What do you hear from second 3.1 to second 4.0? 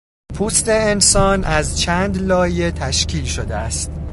شده است.